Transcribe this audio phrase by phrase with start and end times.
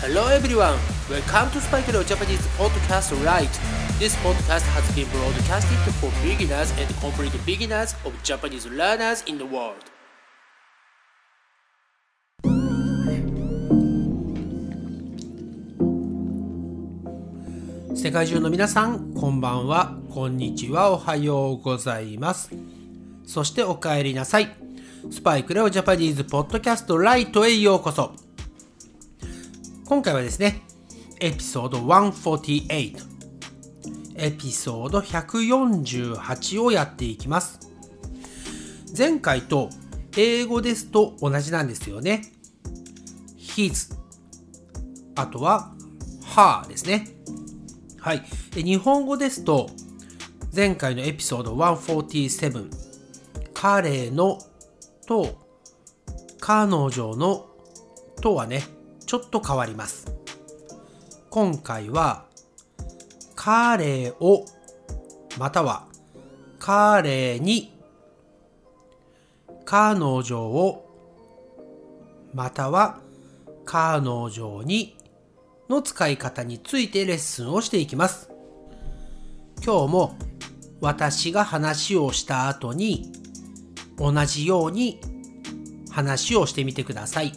[0.00, 0.78] Hello everyone,
[1.10, 3.50] welcome to Spike Leo Japanese Podcast Right.
[3.98, 9.44] This podcast has been broadcasted for beginners and complete beginners of Japanese learners in the
[9.44, 9.74] world.
[17.96, 22.52] 世界中の皆さん、こんばんは、こんにちは、おはようございます。
[23.26, 24.54] そしてお帰りなさい。
[25.10, 28.27] スパイクレオジャパニーズポッドキャストライトへようこそ。
[29.88, 30.60] 今回はですね、
[31.18, 32.94] エピソード148、
[34.16, 37.58] エピソード148をやっていきます。
[38.94, 39.70] 前回と
[40.14, 42.20] 英語ですと同じなんですよね。
[43.38, 43.96] his
[45.16, 45.72] あとは
[46.36, 47.08] her ですね。
[47.98, 48.22] はい。
[48.54, 49.70] 日本語ですと
[50.54, 52.70] 前回のエピソード147
[53.54, 54.38] 彼の
[55.06, 55.46] と
[56.40, 57.46] 彼女の
[58.20, 58.76] とはね
[59.08, 60.06] ちょっと変わります。
[61.30, 62.26] 今回は
[63.34, 64.44] 彼を
[65.38, 65.86] または
[66.58, 67.72] 彼に
[69.64, 70.84] 彼女を
[72.34, 73.00] または
[73.64, 74.94] 彼女に
[75.70, 78.30] の使い方についてレッスンをしていきます。
[79.64, 80.18] 今日も
[80.82, 83.10] 私が話をした後に
[83.96, 85.00] 同じように
[85.90, 87.32] 話をしてみてください。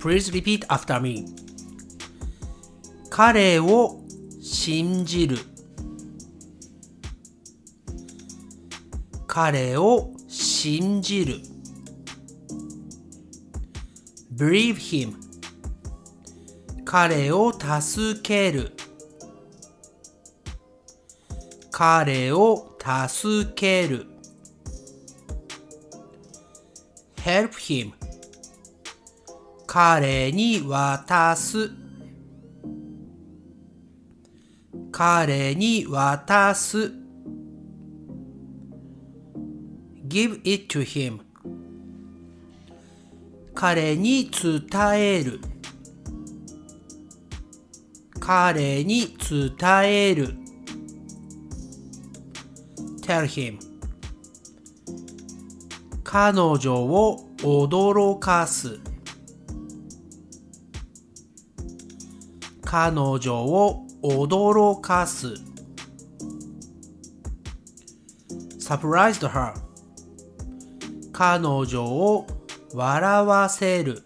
[0.00, 1.26] Please repeat after me.
[3.10, 4.00] 彼を
[4.40, 5.38] 信じる。
[9.26, 11.50] 彼を信じる。
[14.40, 15.14] believe him
[16.86, 18.72] 彼を助ける
[21.70, 24.06] 彼を助ける
[27.22, 27.99] help him
[29.72, 31.70] 彼に渡す。
[34.90, 36.92] 彼に渡す。
[40.08, 41.20] Give it to him.
[43.54, 44.60] 彼に伝
[44.96, 45.40] える。
[48.18, 50.34] 彼に伝える。
[53.02, 53.60] Tell him.
[56.02, 58.89] 彼女を驚かす。
[62.70, 65.34] 彼女を驚かす。
[68.60, 69.54] Surprised her.
[71.12, 72.28] 彼女を
[72.72, 74.04] 笑わせる。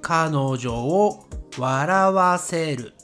[0.00, 1.26] 彼女を
[1.58, 2.94] 笑わせる。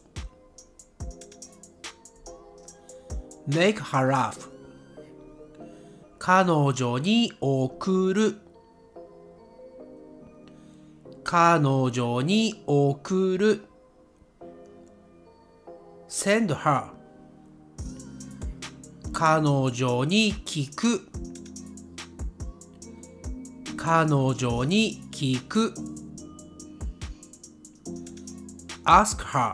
[3.49, 4.49] Make her laugh.
[6.21, 8.48] 彼女に送る。
[11.31, 13.67] 彼女に送る。
[16.09, 16.87] send her
[19.13, 21.07] 彼女に聞く。
[23.77, 25.75] 彼女に聞く。
[28.87, 29.53] ask her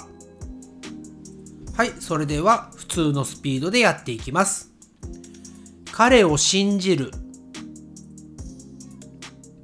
[1.76, 4.70] はい、それでは普通のスピードでやっていきます。
[5.90, 7.10] 彼を信じる。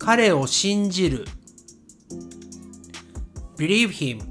[0.00, 1.25] 彼を信じる。
[3.60, 4.22] Believe him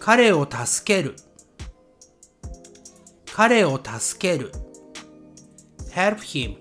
[0.00, 1.14] 彼を助ける
[3.32, 4.50] 彼を助ける
[5.92, 6.56] help him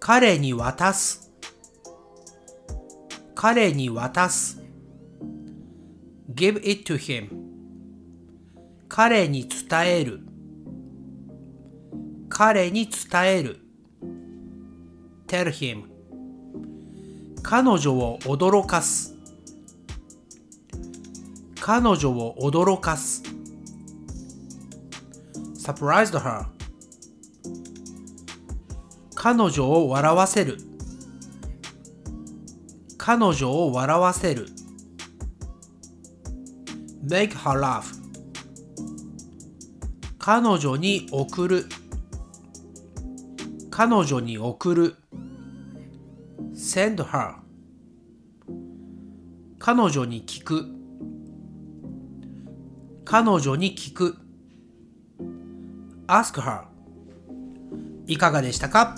[0.00, 1.30] 彼に渡す
[3.36, 4.60] 彼に渡す
[6.34, 7.28] give it to him
[8.88, 10.26] 彼に伝える
[12.28, 13.60] 彼に伝える
[15.28, 15.95] tell him
[17.42, 19.14] 彼女を驚かす。
[21.60, 23.22] 彼女を驚かす。
[25.58, 26.46] Surprised her.
[29.14, 30.58] 彼女を笑わせる。
[32.96, 34.46] 彼女を笑わせる。
[37.04, 37.94] Make her laugh.
[40.18, 41.66] 彼女に送る。
[43.70, 44.96] 彼女に送る。
[46.76, 47.36] Send her.
[49.58, 50.66] 彼女に聞く。
[53.06, 54.18] 彼女に聞く。
[56.06, 56.64] Ask her.
[58.06, 58.94] いかがでしたか？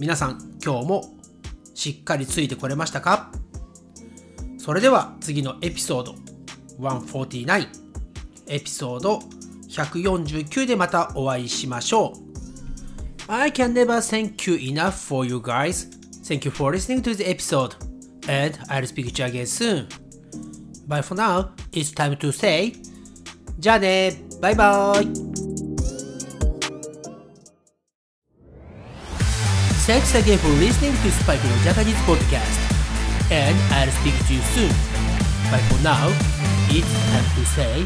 [0.00, 1.14] 皆さん今日も
[1.72, 3.30] しっかりついてこれましたか？
[4.58, 6.16] それでは次のエピソード。
[6.80, 7.68] 149
[8.48, 9.20] エピソード
[9.68, 13.32] 149でまたお会いしましょう。
[13.32, 16.02] I can never thank you enough for you guys.
[16.23, 17.75] Thank you for listening to the episode,
[18.27, 19.87] and I'll speak to you again soon.
[20.87, 22.73] But for now, it's time to say
[23.59, 25.05] じゃあねバイバイ
[29.85, 32.59] Thanks again for listening to Spike no Japanese podcast,
[33.31, 34.69] and I'll speak to you soon.
[35.49, 36.07] But for now,
[36.69, 37.85] it's time to say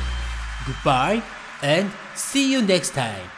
[0.68, 1.24] goodbye
[1.62, 3.37] and see you next time.